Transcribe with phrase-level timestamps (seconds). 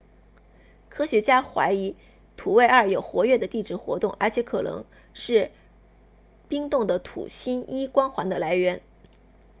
[0.89, 1.95] 科学家怀疑
[2.35, 5.51] 土卫二有活跃的地质活动而且可能是
[6.49, 8.81] 冰冻的土星 e 光环的来源